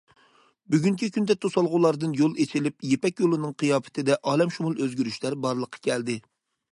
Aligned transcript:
بۈگۈنكى 0.75 1.09
كۈندە 1.17 1.33
توسالغۇلاردىن 1.45 2.15
يول 2.21 2.33
ئېچىلىپ، 2.45 2.87
يىپەك 2.93 3.21
يولىنىڭ 3.23 3.53
قىياپىتىدە 3.63 4.17
ئالەمشۇمۇل 4.31 4.81
ئۆزگىرىشلەر 4.87 5.37
بارلىققا 5.45 5.83
كەلدى. 5.89 6.17